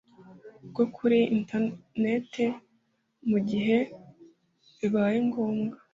[0.69, 2.33] bwo kuri internet
[3.29, 3.77] mu gihe
[4.79, 5.75] bibaye ngombwa.